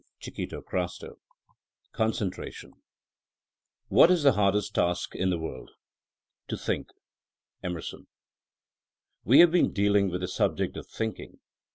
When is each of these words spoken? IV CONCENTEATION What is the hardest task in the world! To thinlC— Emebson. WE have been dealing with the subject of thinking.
IV 0.25 0.49
CONCENTEATION 1.91 2.73
What 3.89 4.09
is 4.09 4.23
the 4.23 4.31
hardest 4.31 4.73
task 4.73 5.13
in 5.13 5.29
the 5.29 5.37
world! 5.37 5.69
To 6.47 6.55
thinlC— 6.55 6.87
Emebson. 7.63 8.07
WE 9.25 9.41
have 9.41 9.51
been 9.51 9.71
dealing 9.71 10.09
with 10.09 10.21
the 10.21 10.27
subject 10.27 10.75
of 10.75 10.87
thinking. 10.87 11.37